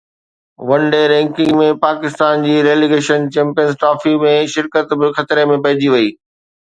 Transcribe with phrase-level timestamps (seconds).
[0.69, 5.93] One day ranking ۾ Pakistan جي relegation Champions Trophy ۾ شرڪت به خطري ۾ پئجي
[5.97, 6.09] وئي.